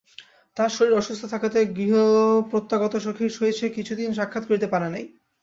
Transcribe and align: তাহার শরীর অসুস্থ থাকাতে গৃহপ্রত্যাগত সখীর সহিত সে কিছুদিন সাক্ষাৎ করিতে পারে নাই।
তাহার 0.57 0.71
শরীর 0.71 0.93
অসুস্থ 0.93 1.23
থাকাতে 1.33 1.59
গৃহপ্রত্যাগত 1.77 2.93
সখীর 3.05 3.31
সহিত 3.31 3.55
সে 3.55 3.67
কিছুদিন 3.77 4.09
সাক্ষাৎ 4.13 4.43
করিতে 4.47 4.67
পারে 4.73 4.87
নাই। 4.89 5.05